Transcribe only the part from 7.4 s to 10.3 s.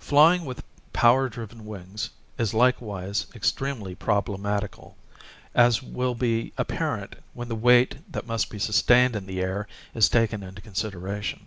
the weight that must be sustained in the air is